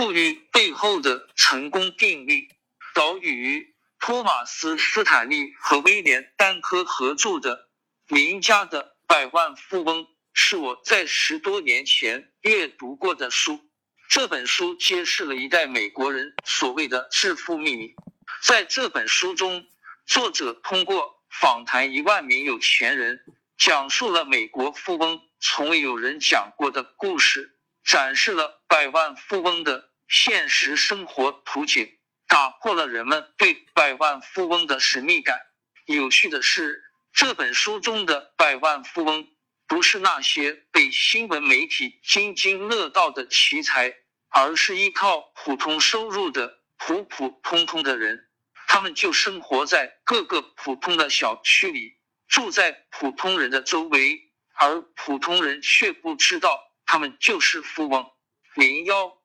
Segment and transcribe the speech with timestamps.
[0.00, 2.48] 富裕背后的成功定律。
[2.94, 7.68] 导语：托马斯·斯坦利和威廉·丹科合著的
[8.14, 13.60] 《名家的百万富翁》是我在十多年前阅读过的书。
[14.08, 17.94] 这本书揭示了一代美国人所谓的致富秘密。
[18.42, 19.66] 在这本书中，
[20.06, 23.20] 作者通过访谈一万名有钱人，
[23.58, 31.96] 讲述了美国富翁从未有人讲过的故事，展示了百万富翁的现实生活图景，
[32.28, 35.40] 打破了人们对百万富翁的神秘感。
[35.86, 39.26] 有趣的是，这本书中的百万富翁
[39.66, 43.96] 不是那些被新闻媒体津津乐道的奇才。
[44.32, 48.28] 而是依靠普通收入的普普通通的人，
[48.68, 51.96] 他们就生活在各个普通的小区里，
[52.28, 58.08] 住在普通人的周围，而普通人却不知道他们就是富翁。
[58.54, 59.19] 零幺，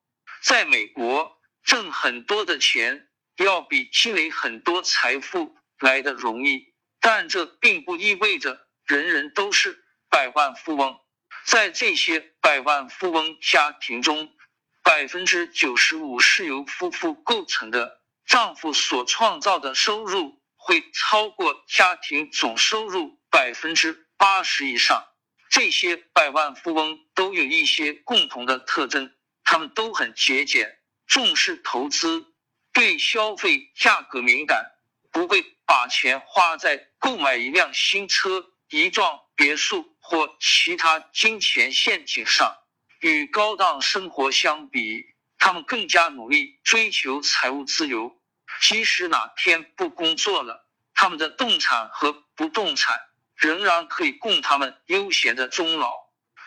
[0.45, 6.71] 在美国挣很多的钱要比积累很多财富来的容易，
[7.01, 10.99] 但这并不意味着人人都是百万富翁。
[11.47, 14.35] 在这些百万富翁家庭中，
[14.83, 25.03] 百分之九十五是由夫妇构成的，丈夫所创造的收入会超过家庭总收入百分之八十以上。
[25.49, 29.11] 这些百万富翁都有一些共同的特征，
[29.45, 32.25] 他们都很节俭，重视投资，
[32.73, 34.73] 对消费价格敏感，
[35.11, 42.57] 不会把钱花在购买一辆新车、一幢别墅或其他金钱陷阱上。
[43.01, 45.05] 与高档生活相比，
[45.37, 48.19] 他们更加努力追求财务自由。
[48.61, 52.99] 即使哪天不工作了，他们的动产和不动产
[53.35, 56.04] 仍然可以供他们悠闲的终老。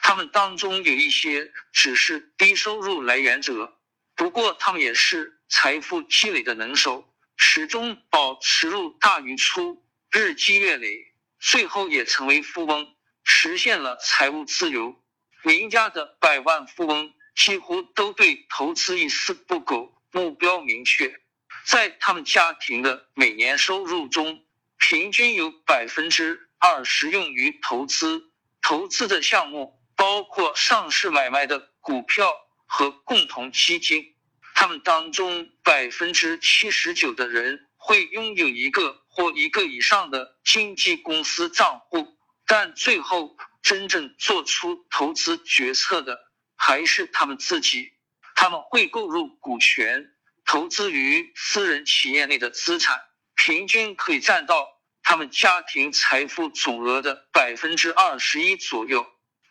[0.09, 3.79] 他们当中有一些只是低收入来源者，
[4.17, 12.89] 不过他们也是财富积累的能手，始终保持入大于出，日积月累，最后也成为富翁，
[13.23, 14.97] 实现了财务自由。
[15.43, 21.21] 名家的百万富翁几乎都对投资一丝不苟，目标明确。
[21.67, 24.43] 在他们家庭的每年收入中，
[24.79, 28.25] 平均有百分之二十用于投资。
[28.63, 32.33] 投资的项目包括上市买卖的股票
[32.65, 34.15] 和共同基金。
[34.55, 42.17] 他们当中百分之七十九的人会拥有一个或一个以上的经纪公司账户，
[42.47, 43.37] 但最后。
[43.61, 46.19] 真正做出投资决策的
[46.57, 47.93] 还是他们自己。
[48.35, 50.07] 他们会购入股权，
[50.47, 52.99] 投资于私人企业内的资产，
[53.35, 54.67] 平均可以占到
[55.03, 59.05] 他们家庭财富总额的百分之二十一左右。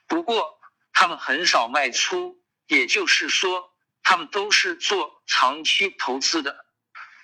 [0.08, 0.60] 不过，
[0.94, 3.74] 他们很少卖出，也就是说，
[4.04, 6.66] 他们都是做长期投资的。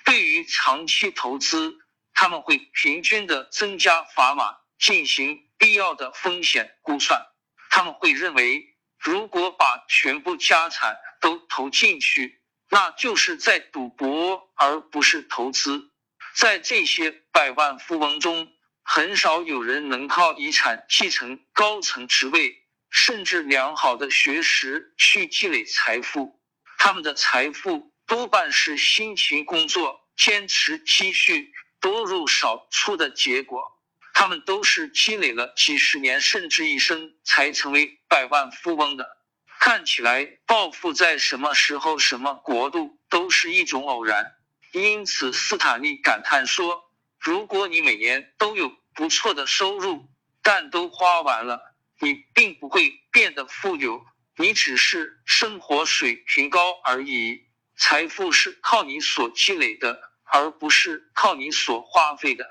[0.06, 1.80] 对于长期投资，
[2.14, 5.50] 他们会平均的增加砝码进行。
[5.56, 7.26] 必要的风险估算，
[7.70, 15.90] 他们会认为，如果把全部家产都投进去，那就是在赌博，而不是投资。
[16.36, 18.52] 在这些百万富翁中，
[18.82, 22.62] 很少有人能靠遗产继承高层职位，
[22.94, 26.40] 甚至良好的学识去积累财富。
[26.78, 31.52] 他们的财富多半是辛勤工作、坚持积蓄、
[31.82, 33.64] 多入少出的结果。
[34.14, 39.18] 他们都是积累了几十年甚至一生才成为百万富翁的。
[39.59, 44.36] 看起来暴富在什么时候、什么国度都是一种偶然。
[44.72, 50.08] 因此，斯坦利感叹说：“如果你每年都有不错的收入，
[50.44, 54.06] 但都花完了，你并不会变得富有，
[54.38, 57.42] 你只是生活水平高而已。
[57.76, 62.46] 财富是靠你所积累的，而不是靠你所花费的。”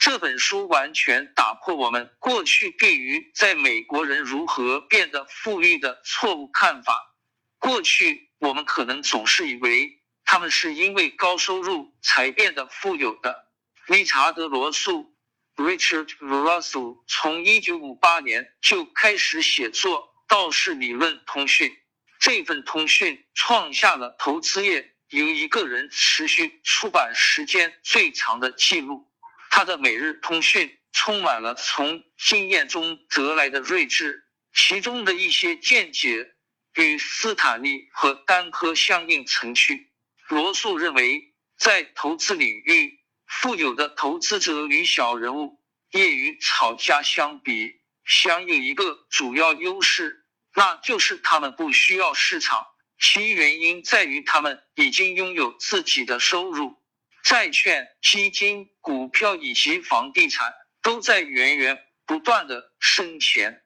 [0.00, 7.14] 这本书完全打破我们过去对于在美国人如何变得富裕的错误看法。
[7.58, 13.46] 过去我们可能总是以为他们是因为高收入才变得富有的。
[13.86, 15.11] 理查德·罗素
[15.56, 21.70] （Richard Russell） 从1958年就开始写作《道氏理论通讯》，
[22.18, 29.10] 这份通讯创下了投资业由一个人持续出版时间最长的记录。
[29.50, 36.32] 他的每日通讯充满了从经验中得来的睿智，其中的一些见解
[36.74, 39.92] 与斯坦利和丹科相应成趣。
[40.28, 43.01] 罗素认为，在投资领域，
[43.40, 45.58] 富有的投资者与小人物、
[45.90, 52.66] 业余炒家相比，享有一个主要优势，那就是他们不需要市场
[53.00, 56.76] 其原因在于他们已经拥有自己的收入，
[57.24, 60.52] 债券、基金、股票以及房地产
[60.82, 63.64] 都在源源不断的生钱。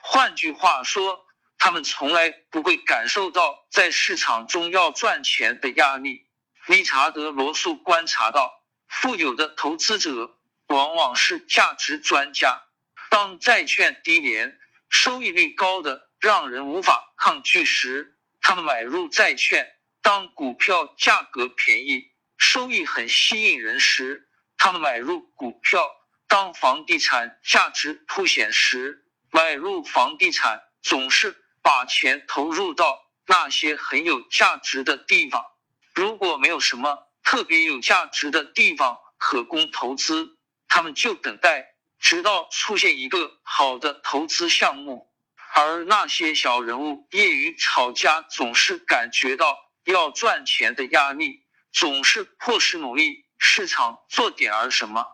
[0.00, 1.26] 换句话说，
[1.58, 6.26] 他们从来不会感受到在市场中要赚钱的压力。
[6.66, 8.50] 理查德·罗素观察到，
[8.92, 12.62] 富有的投资者往往是价值专家。
[13.10, 14.58] 当债券低廉、
[14.88, 19.64] 收益率高的让人无法抗拒时，他们买入债券；
[20.02, 25.80] 当股票价格便宜、收益很吸引人时，他们买入股票；
[26.28, 30.62] 当房地产价值凸显时，买入房地产。
[30.84, 35.46] 总是把钱投入到那些很有价值的地方。
[35.94, 40.36] 如果没有什么特别有价值的地方可供投资，
[40.68, 41.68] 他们就等待。
[41.98, 45.06] 直到出现一个好的投资项目，
[45.54, 55.06] 而那些小人物业余炒家总是感觉到要赚钱的压力，总是迫使努力市场做点儿什么，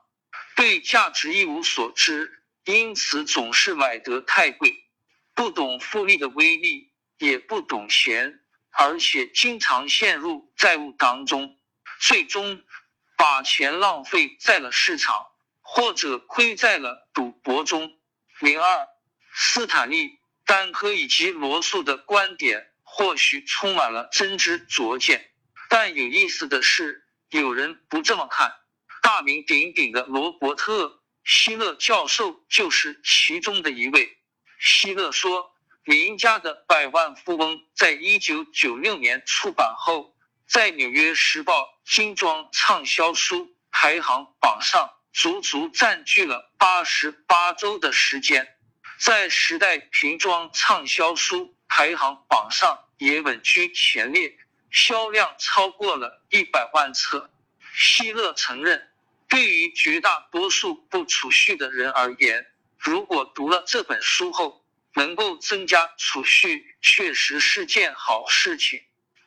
[0.57, 4.75] 对价值一无所知，因此总是买得太贵，
[5.35, 8.41] 不懂复利的威力，也不懂钱，
[8.71, 11.58] 而且经常陷入债务当中，
[11.99, 12.63] 最终
[13.17, 15.27] 把钱浪费在了市场。
[15.71, 17.99] 或者亏在了赌博中。
[18.41, 18.89] 零二，
[19.35, 25.31] 斯坦利、丹科以及罗素的观点或许充满了真知灼见，
[25.69, 28.55] 但有意思的是，有人不这么看。
[29.03, 30.87] 大名鼎鼎的罗伯特·
[31.23, 34.17] 希勒教授就是其中的一位。
[34.59, 35.55] 希勒说
[35.85, 40.17] ：“名家的百万富翁在一九九六年出版后，
[40.49, 48.57] 在《纽约时报》精装畅销书排行榜上。”足足占据了八十八周的时间，
[49.01, 54.37] 在《时代》瓶装畅销书排行榜上也稳居前列，
[54.71, 57.31] 销量超过了一百万册。
[57.75, 58.89] 希勒承认，
[59.29, 62.47] 对于绝大多数不储蓄的人而言，
[62.79, 68.83] 如果读了这本书后能够增加储蓄，确实是件好事情。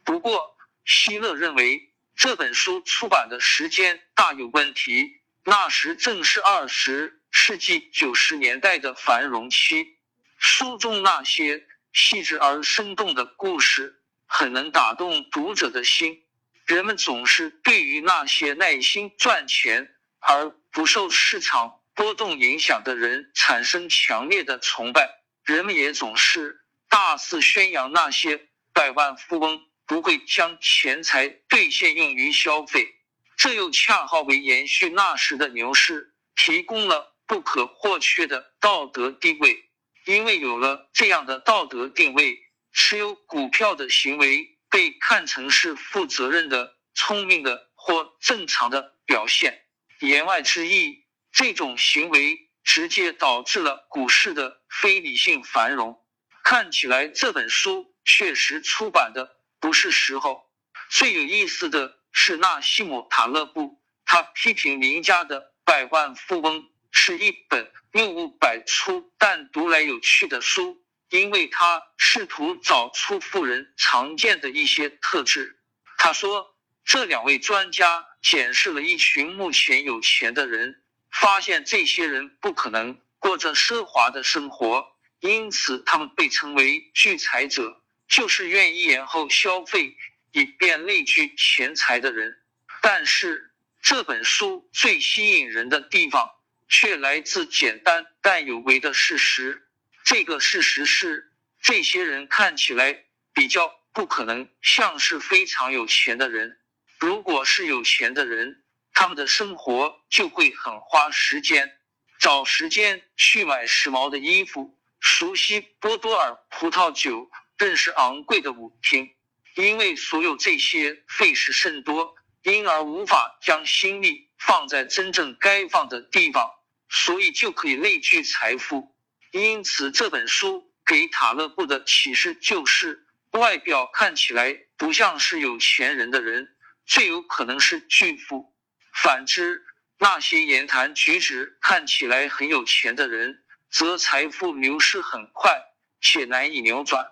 [0.06, 5.22] 不过，希勒认为这本书出版的时间大有问题。
[5.44, 9.98] 那时正是二十世纪九十年代的繁荣期，
[10.38, 16.24] 书中那些细致而生动的故事很能打动读者的心。
[16.66, 25.10] 人们总是对于那些耐心赚钱而不受市场波动影响的人产生强烈的崇拜。
[25.44, 32.96] 人们也总是大肆宣扬那些百万富翁不会将钱财兑现用于消费。
[33.38, 39.70] 这又恰好为延续那时的牛市提供了不可或缺的道德地位，
[40.06, 42.38] 因为有了这样的道德定位，
[42.72, 49.64] 持有股票的行为被看成是负责任的、聪明的或正常的表现。
[50.02, 56.00] 言外之意，这种行为直接导致了股市的非理性繁荣。
[56.44, 60.44] 看起来这本书确实出版的不是时候。
[60.90, 62.02] 最有意思的。
[62.14, 75.58] 是纳西姆·塔勒布，他批评名家的《百万富翁》是一本谬误百出但读来有趣的书，因为他试图找出富人常见的一些特质。
[75.98, 76.54] 他说，
[76.84, 84.86] 这两位专家检视了一群目前有钱的人，发现这些人不可能过着奢华的生活，
[85.22, 87.81] 因此他们被称为聚财者，
[88.12, 89.98] 就是愿意延后消费。
[90.34, 92.42] 以便累积钱财的人，
[92.82, 93.52] 但是
[93.82, 96.32] 这本书最吸引人的地方
[96.70, 99.68] 却来自简单但有为的事实。
[100.06, 103.04] 这个事实是，这些人看起来
[103.34, 106.62] 比较不可能像是非常有钱的人。
[106.98, 108.64] 如果是有钱的人，
[108.94, 111.78] 他们的生活就会很花时间，
[112.20, 117.30] 找时间去买时髦的衣服，熟悉波多尔葡萄酒，
[117.62, 119.12] 认识昂贵的舞厅。
[119.56, 126.50] 因为所有这些费时甚多，因而无法将心力放在真正该放的地方，
[126.90, 128.96] 所以就可以累聚财富。
[129.32, 136.56] 因此，这本书给塔勒布的启示就是：外表看起来不像是有钱人的人，
[136.88, 138.56] 最有可能是巨富；
[138.92, 139.64] 反之，
[140.00, 145.62] 那些言谈举止看起来很有钱的人，则财富流失很快
[146.02, 147.06] 且难以扭转。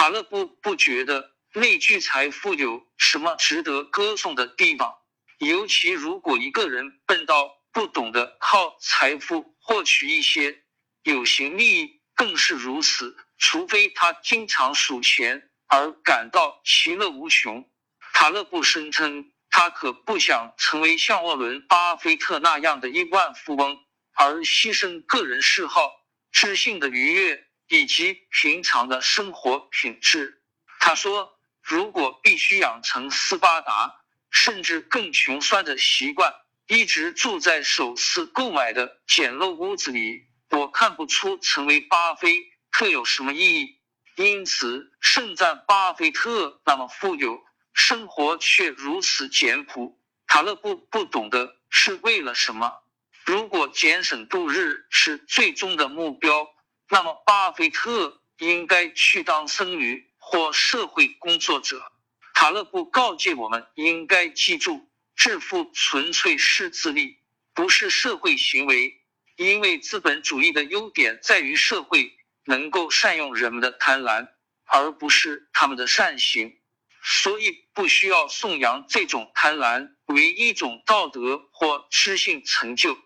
[0.00, 1.32] 塔勒布不觉得。
[1.52, 4.94] 那句财富有什么值得歌颂的地方？
[5.40, 10.62] 尤其如果一个人笨到不懂得靠财富获取一些
[11.02, 13.14] 有形利益，更是如此。
[13.36, 17.68] 除非他经常数钱，而感到其乐无穷。
[18.14, 23.76] 塔勒布声称，他可不想成为像沃伦·巴菲特那样的亿万富翁，
[24.14, 25.92] 而牺牲个人嗜好、
[26.32, 30.42] 知性的愉悦以及平常的生活品质。
[30.80, 36.34] 他说：“如果必须养成斯巴达甚至更穷酸的习惯，
[36.66, 43.78] 一直住在首次购买的简陋屋子里，我看不出成为巴菲特有什么意义。
[44.16, 47.40] 因此，盛赞巴菲特那么富有，
[47.72, 49.96] 生活却如此简朴。
[50.26, 52.82] 塔勒布不懂的是为了什么？
[53.24, 56.48] 如果节省度日是最终的目标，
[56.90, 61.90] 那么巴菲特应该去当僧侣。”或社会工作者，
[62.34, 67.16] 塔勒布告诫我们应该记住，致富纯粹是自利，
[67.52, 69.00] 不是社会行为。
[69.34, 72.12] 因为资本主义的优点在于社会
[72.44, 74.28] 能够善用人们的贪婪，
[74.66, 76.56] 而不是他们的善行，
[77.02, 82.96] 所以不需要颂扬这种贪婪为一种道德或知性成就。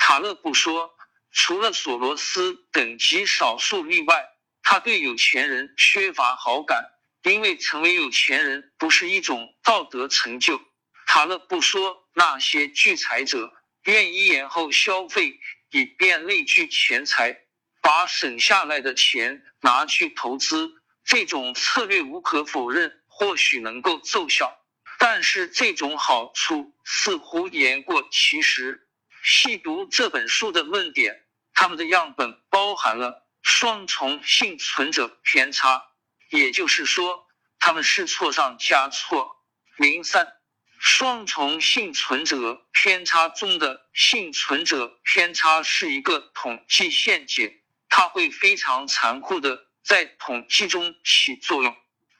[0.00, 0.92] 塔勒布说，
[1.32, 4.28] 除了索罗斯等极少数例外。
[4.64, 6.84] 他对有钱人缺乏好感，
[7.24, 10.62] 因为成为有钱人不是一种道德成就。
[11.04, 15.40] 塔勒布说，那些聚财者愿意延后消费，
[15.72, 17.36] 以便累聚钱财，
[17.82, 20.70] 把省下来的钱拿去投资。
[21.04, 24.56] 这种策略无可否认，或许能够奏效，
[25.00, 28.88] 但是这种好处似乎言过其实。
[29.22, 31.24] 细读这本书的论点，
[31.54, 33.22] 他们的样本包含了。
[33.44, 35.82] 双重幸存者偏差，
[36.30, 37.26] 也就是说，
[37.58, 39.36] 他们是错上加错。
[39.78, 40.32] 零三，
[40.78, 51.76] 双重幸存者偏差中的幸存者偏差是一个统计陷阱，它会非常残酷的在统计中起作用。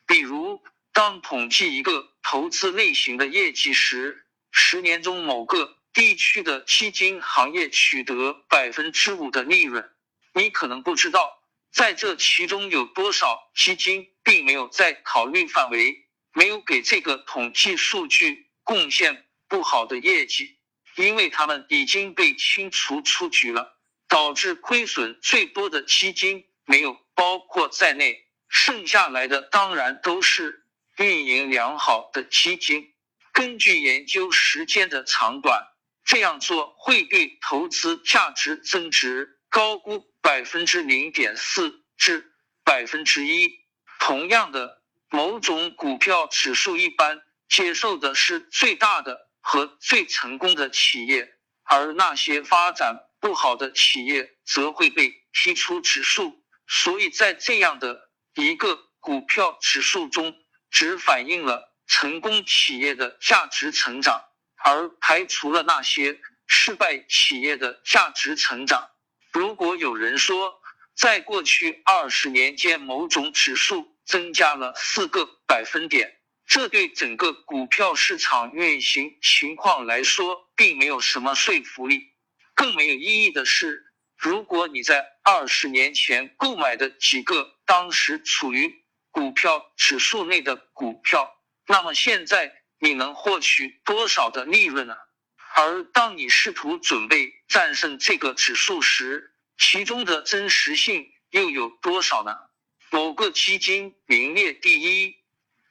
[0.06, 0.61] 比如，
[0.92, 9.90] 当统计一个投资类型的业绩时，十年中某个地区的基金行业取得百分之五的利润。
[10.34, 20.58] 你可能不知道，在这其中有多少基金并没有在考虑范围，没有给这个统计数据贡献不好的业绩，
[20.96, 23.78] 因为他们已经被清除出局了。
[24.08, 30.66] 导致亏损最多的基金没有包括在内，剩下来的当然都是
[30.99, 32.92] 运营良好的基金。
[33.32, 35.66] 根据研究时间的长短，
[36.04, 40.11] 这样做会对投资价值增值高估。
[40.23, 42.32] 百分之零点四至
[42.62, 43.50] 百分之一。
[43.99, 44.80] 同样的，
[45.11, 51.28] 某种股票指数一般接受的是最大的和最成功的企业，
[51.64, 56.40] 而那些发展不好的企业则会被踢出指数。
[56.68, 60.37] 所以在这样的一个股票指数中，
[60.71, 64.23] 只反映了成功企业的价值成长，
[64.64, 68.90] 而排除了那些失败企业的价值成长。
[69.33, 70.61] 如果有人说，
[70.95, 82.09] 在过去二十年间某种指数增加了四个百分点，这对整个股票市场运行情况来说并没有什么说服力。
[82.54, 91.35] 更没有意义的是，如果你在二十年前购买的几个当时处于股票指数内的股票，
[91.66, 94.97] 那么现在你能获取多少的利润呢？
[95.55, 102.37] 而当你试图准备战胜这个指数时，其中的真实性又有多少呢？
[102.91, 105.15] 某个基金名列第一，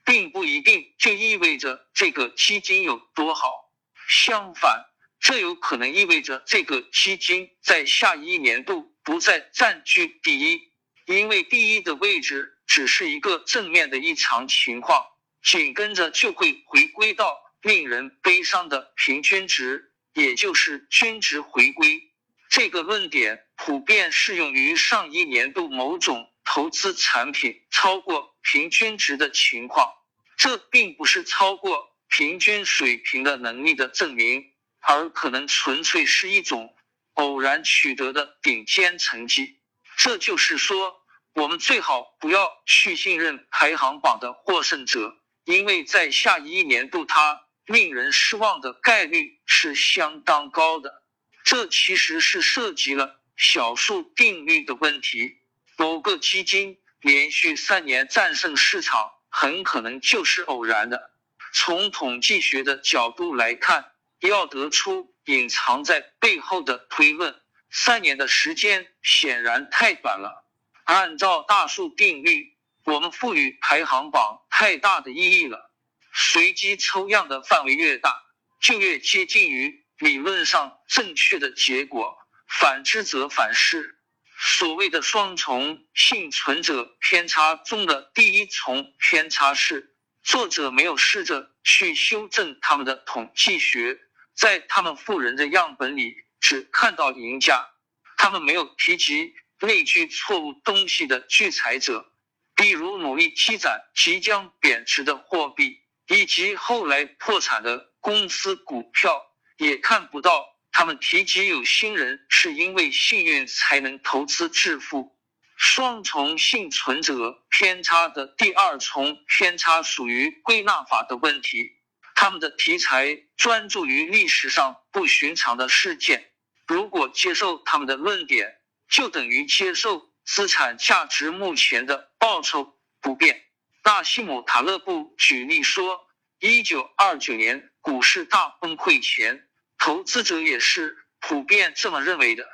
[0.05, 3.69] 并不一定就意味着这个基金有多好。
[4.07, 4.85] 相反，
[5.19, 10.71] 这有可能意味着这个基金在下一年度不再占据第一，
[11.07, 15.05] 因为第一的位置只是一个正面的异常情况，
[15.43, 17.37] 紧跟着就会回归到。
[17.61, 22.11] 令人悲伤的平均值，也就是均值回归，
[22.49, 29.93] 这个论点普遍适用于上一年度某种投资产品超过平均值的情况。
[30.37, 34.43] 这并不是超过平均水平的能力的证明，
[34.79, 36.75] 而可能纯粹是一种
[37.13, 39.59] 偶然取得的顶尖成绩。
[39.97, 40.95] 这就是说，
[41.35, 47.41] 我们最好不要去信任排行榜的获胜者，因为在下一年度他。
[47.67, 51.03] 令人失望的概率是相当高的，
[51.45, 55.37] 这其实是涉及了小数定律的问题。
[55.77, 61.11] 某个基金连续三年战胜市场，很可能就是偶然的。
[61.53, 70.45] 从统计学的角度来看，要得出隐藏在背后的推论，三年的时间显然太短了。
[70.83, 75.71] 按照大数定律，我们赋予排行榜太大的意义了。
[76.13, 78.21] 随机抽样的范围越大，
[78.61, 82.15] 就越接近于理论上正确的结果；
[82.47, 83.97] 反之则反是。
[84.37, 93.97] 所谓的双重幸存者偏差中的第一重偏差是，作者没有试着去修正他们的统计学，
[94.35, 97.67] 在他们富人的样本里只看到赢家，
[98.15, 102.10] 他们没有提及内聚错误东西的聚财者，
[102.55, 105.79] 比如努力积攒即将贬值的货币。
[106.07, 109.21] 以及后来破产的公司股票
[109.55, 115.17] 也看不到，他们提及有新人是因为幸运才能投资致富。
[115.55, 121.69] 双重幸存者偏差的第二重偏差属于归纳法的问题，
[122.15, 126.33] 他们的题材专注于历史上不寻常的事件。
[126.67, 128.57] 如果接受他们的论点，
[128.89, 133.43] 就等于接受资产价值目前的报酬不变。
[133.83, 136.07] 纳西姆塔勒布举例说，
[136.39, 139.45] 一九二九年股市大崩溃前，
[139.77, 142.47] 投资者也是普遍这么认为的。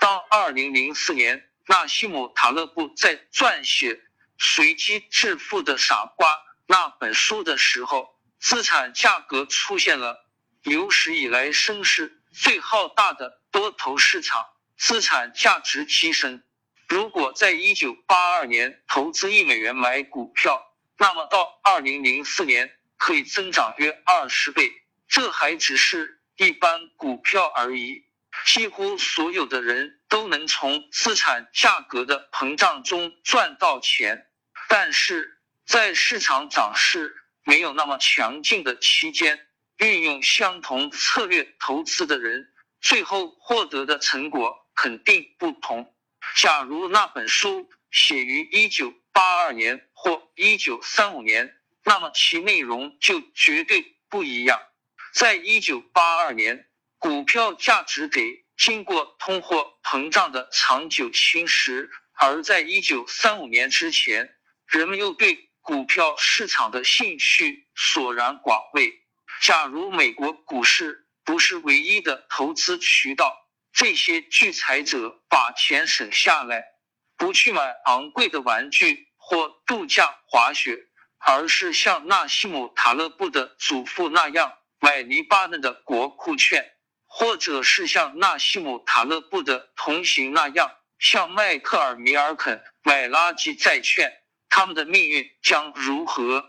[0.00, 3.94] 当二零零四年纳西姆塔勒布在撰写
[4.36, 6.32] 《随机致富的傻瓜》
[6.66, 10.26] 那本书的时候，资产价格出现了
[10.64, 16.42] 有史以来声势最浩大的多头市场，资产价值激升。
[16.90, 24.72] 如果在一九八二年投资一美元买股票，那么到二零零四年可以增长约二十倍，
[25.06, 28.02] 这还只是一般股票而已。
[28.44, 34.26] 几乎所有的人都能从资产价格的膨胀中赚到钱，
[34.68, 39.46] 但是在市场涨势没有那么强劲的期间，
[39.78, 45.94] 运用相同策略投资的人，最后获得的成果肯定不同。
[46.36, 48.94] 假如那本书写于一九。
[49.12, 51.52] 八二年或一九三五年，
[51.84, 54.62] 那么其内容就绝对不一样。
[55.12, 58.20] 在一九八二年，股票价值得
[58.56, 64.32] 经过通货膨胀的长久侵蚀；而在一九三五年之前，
[64.68, 68.94] 人们又对股票市场的兴趣索然寡味。
[69.42, 73.36] 假如美国股市不是唯一的投资渠道，
[73.80, 76.62] 这些聚财者把钱省下来。
[77.16, 80.78] 不去买昂贵的玩具或度假滑雪，
[81.16, 86.62] 而是像纳西姆塔勒布的祖父那样买黎巴嫩的国库券，
[87.06, 94.12] 或者是像纳西姆塔勒布的同行那样向迈克尔米尔肯买垃圾债券，
[94.50, 96.44] 他们的命运将如何？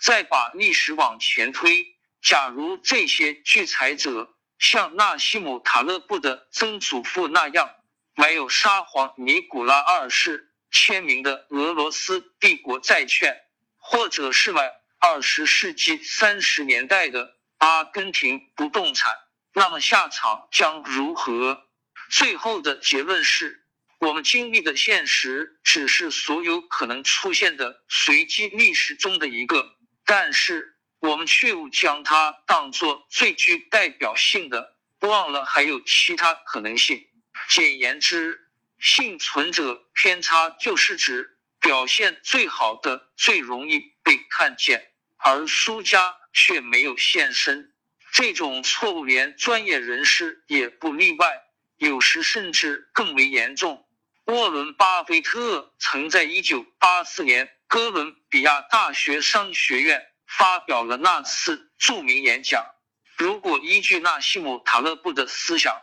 [0.00, 1.84] 再把历史往前推，
[2.22, 7.70] 假如这些聚财者像纳西姆塔勒布的曾祖父那样。
[8.18, 13.42] 买有沙皇尼古拉二世签名的俄罗斯帝国债券，
[13.76, 19.14] 或者是买二十世纪三十年代的阿根廷不动产，
[19.52, 21.66] 那么下场将如何？
[22.08, 23.66] 最后的结论是，
[23.98, 30.75] 我们经历的现实只是所有可能出现的随机历史中的一个，但是
[31.06, 37.06] 我们却误将它当作最具代表性的，忘了还有其他可能性。
[37.48, 38.48] 简言之，
[38.80, 47.72] 幸存者偏差就是指表现最好的最容易被看见，而输家却没有现身。
[48.12, 51.40] 这种错误连专业人士也不例外，
[51.76, 53.86] 有时甚至更为严重。
[54.24, 62.64] 沃伦·巴菲特曾在1984年哥伦比亚大学商学院发表了那次著名演讲。
[63.16, 65.74] 如果依据纳西姆·塔勒布的思想，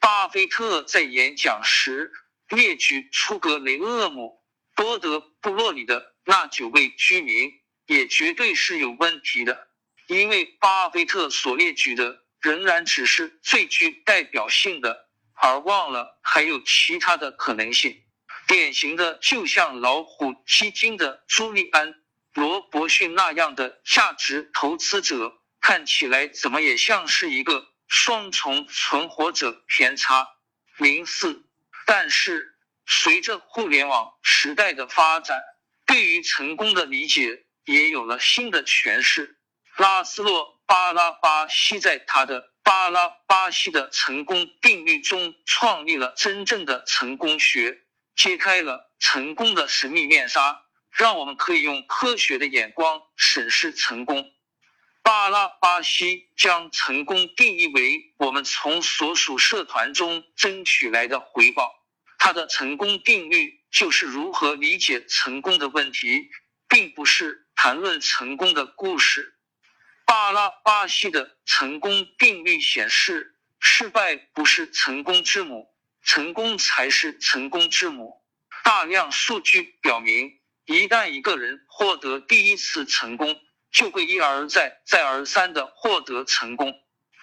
[0.00, 2.12] 巴菲特在演讲时
[2.48, 4.42] 列举出格雷厄姆
[4.74, 7.52] 多德部落里的那九位居民，
[7.86, 9.68] 也绝对是有问题的。
[10.06, 18.02] 因为巴菲特所列举的仍然只是最具代表性的，而忘了还有其他的可能性。
[18.46, 21.92] 典型的，就像老虎基金的朱利安·
[22.38, 27.66] 罗伯逊那样的价值投资者，看起来怎么也像是一个。
[27.90, 30.28] 双重存活者偏差
[30.76, 31.46] 零四，
[31.86, 35.40] 但是随着互联网时代的发展，
[35.86, 39.38] 对于成功的理解也有了新的诠释。
[39.78, 50.60] 拉斯洛巴拉巴西在他的巴拉巴西的成功定律中创立了真正的成功学，揭开了成功的神秘面纱，
[50.98, 54.32] 让我们可以用科学的眼光审视成功。
[55.00, 61.72] 巴拉巴西将成功定义为我们从所属社团中争取来的回报。
[62.18, 66.28] 他的成功定律就是如何理解成功的问题，
[66.68, 69.36] 并不是谈论成功的故事。
[70.04, 75.68] 巴拉巴西的成功定律显示，失败不是成功之母，
[76.02, 78.20] 成功才是成功之母。
[78.64, 80.37] 大量数据表明，
[80.68, 83.40] 一旦一个人获得第一次成功，
[83.72, 86.74] 就会一而再、再而三的获得成功。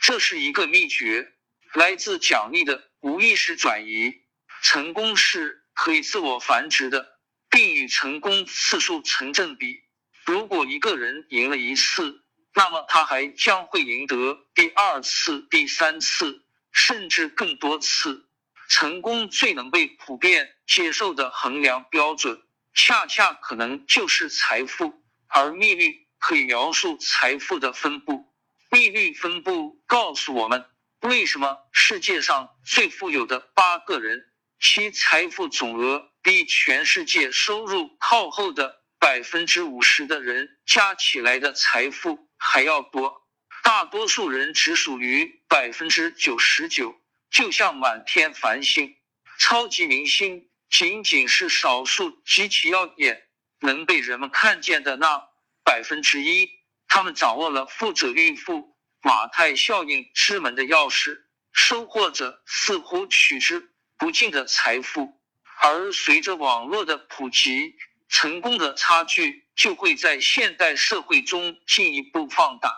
[0.02, 1.32] 这是一个秘诀，
[1.76, 4.16] 来自奖励的无意识转移。
[4.64, 7.20] 成功是可以自我繁殖的，
[7.52, 9.84] 并与成功次数成正比。
[10.26, 12.24] 如果一个人赢了一次，
[12.56, 18.28] 那么他还将会赢得第二次、第三次，甚至更多次。
[18.68, 22.42] 成功最能被普遍接受的衡量标准，
[22.76, 28.32] 恰恰可能就是财富，而密律可以描述财富的分布。
[28.70, 30.66] 密律分布告诉我们，
[31.00, 34.26] 为什么世界上最富有的八个人，
[34.60, 43.22] 其财富总额比全世界收入靠后的百分之五十的人加起来的财富还要多。
[43.64, 46.94] 大多数人只属于百分之九十九。
[47.32, 48.96] 就像满天繁星，
[49.40, 53.24] 超级明星仅仅是少数极其耀眼、
[53.60, 55.30] 能被人们看见的那
[55.64, 56.50] 百分之一。
[56.88, 65.22] 他们掌握了富者愈富、马太效应之门的钥匙，收获着似乎取之不尽的财富。
[65.62, 67.76] 而随着网络的普及，
[68.10, 72.72] 成功的差距就会在现代社会中进一步放大。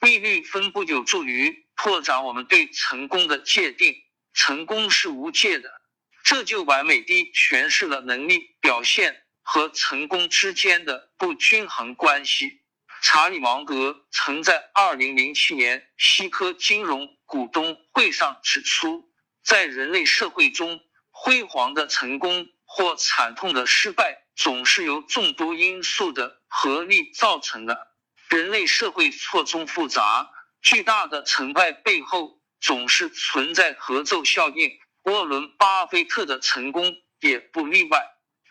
[0.00, 1.66] 利率分布有助于。
[1.82, 3.94] 拓展我们对成功的界定，
[4.34, 5.79] 成功是无界的，
[6.24, 12.60] 这就完美地诠释了能力表现和成功之间的不均衡关系。
[13.02, 19.10] 查理芒格曾在二零零七年西科金融股东会上指出，
[19.42, 20.80] 在人类社会中，
[21.10, 27.88] 辉煌的成功或惨痛的失败，总是由众多因素的合力造成的。
[28.28, 30.30] 人类社会错综复杂。
[30.62, 34.70] 巨大的成败背后总是存在合奏效应，
[35.04, 38.06] 沃伦·巴菲特的成功也不例外。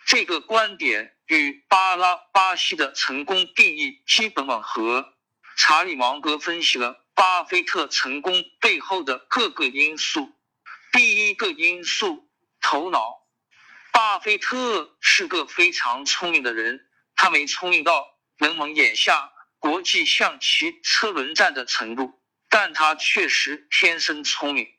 [0.06, 5.14] 这个观点与巴拉巴西的成功定义基本吻合。
[5.56, 10.32] 查理·芒格分析了巴菲特成功背后的各个因素。
[10.92, 12.28] 第一个因素，
[12.62, 13.28] 头脑。
[13.92, 18.08] 巴菲特是个非常聪明的人，他没聪明到
[18.38, 19.32] 能蒙眼下。
[19.60, 24.70] 国际象棋车轮战的程度，但他确实天生聪明。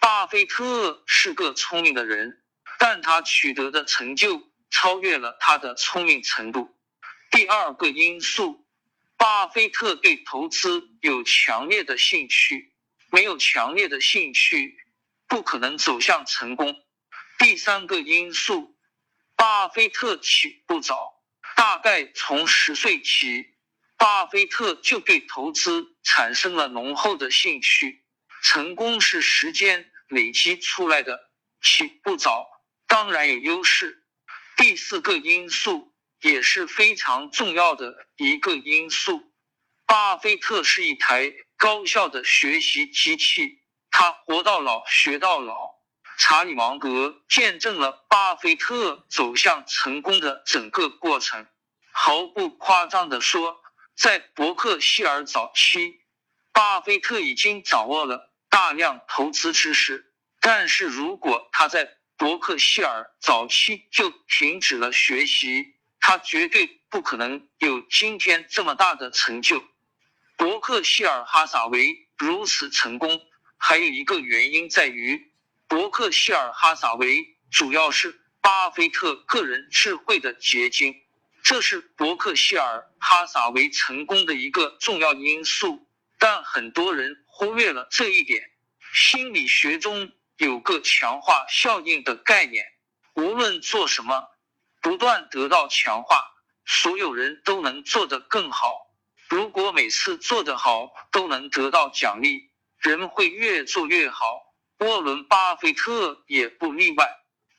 [0.00, 2.42] 巴菲特是个聪明的人，
[2.78, 6.74] 但他取得的成就超越了他的聪明程度。
[7.30, 8.66] 第二个因素，
[9.16, 12.72] 巴菲特对投资有强烈的兴趣，
[13.10, 14.76] 没有强烈的兴趣，
[15.26, 16.76] 不可能走向成功。
[17.38, 18.76] 第三个因素，
[19.34, 21.22] 巴菲特起步早，
[21.56, 23.54] 大概从十岁起。
[23.98, 28.05] 巴菲特就对投资产生了浓厚的兴趣。
[28.48, 32.46] 成功是时间累积出来的，起步早
[32.86, 34.04] 当然有优势。
[34.56, 39.32] 第四个因素也是非常重要的一个因素，
[39.84, 43.58] 巴菲特是一台高效的学习机器，
[43.90, 45.74] 他活到老学到老。
[46.16, 51.48] 查理芒格见证了巴菲特走向成功的整个过程，
[51.90, 53.60] 毫不夸张地说。
[53.96, 56.00] 在伯克希尔早期，
[56.52, 60.12] 巴菲特已经掌握了大量投资知识。
[60.40, 69.64] 但是如果他在伯克希尔早期就停止了学习，他绝对不可能有今天这么大的成就。
[70.36, 73.20] 伯克希尔哈撒韦如此成功，
[73.56, 75.32] 还有一个原因在于，
[75.66, 80.94] 伯克希尔哈撒韦主要是巴菲特个人智慧的结晶。
[81.42, 85.86] 这是伯克希尔哈撒韦成功的一个重要因素，
[86.18, 88.50] 但很多人忽略了这一点。
[88.94, 92.64] 心理学中有个强化效应的概念，
[93.12, 94.26] 无论做什么，
[94.80, 96.32] 不断得到强化，
[96.64, 98.90] 所有人都能做得更好。
[99.28, 104.54] 如果每次做得好都能得到奖励，人会越做越好。
[104.78, 107.06] 沃伦·巴菲特也不例外。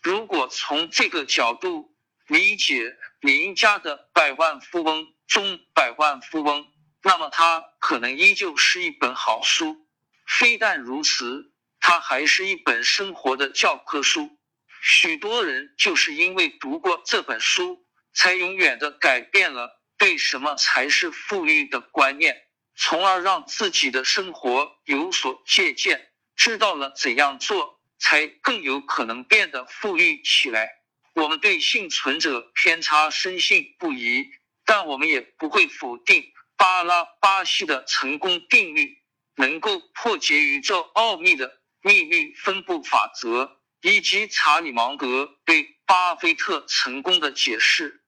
[0.02, 6.66] 如果从这个角度，理解林家的百万富翁中百万富翁，
[7.08, 9.88] 那么它可能依旧是一本好书。
[10.28, 14.38] 非但如此，它还是一本生活的教科书。
[14.82, 22.36] 许多人就是因为读过这本书，才永远的改变了对什么才是富裕的观念，
[22.76, 30.70] 从而让自己的生活有所借鉴，知道了怎样做才更有可能变得富裕起来。
[31.14, 34.30] 我们对幸存者偏差深信不疑，
[34.66, 38.98] 但我们也不会否定巴拉巴西的成功定律
[39.36, 48.04] 能够破解宇宙奥秘的秘密分布法则，以及查理芒格对巴菲特成功的解释。